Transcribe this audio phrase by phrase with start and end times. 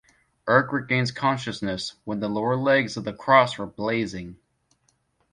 [0.49, 4.35] Erg regains consciousness when the lower legs of the cross were blazing.